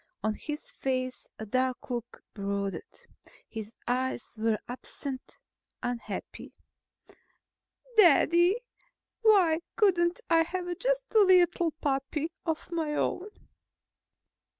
[0.23, 3.05] On his face a dark look brooded.
[3.47, 5.37] His eyes were absent,
[5.83, 6.53] unhappy.
[7.97, 8.57] "Daddy,
[9.21, 13.29] why couldn't I have just a little puppy of my own?"